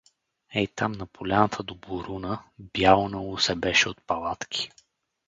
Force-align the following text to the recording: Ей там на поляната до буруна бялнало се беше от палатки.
Ей 0.55 0.67
там 0.67 0.91
на 0.91 1.05
поляната 1.05 1.63
до 1.63 1.75
буруна 1.75 2.43
бялнало 2.59 3.37
се 3.37 3.55
беше 3.55 3.89
от 3.89 4.01
палатки. 4.01 4.69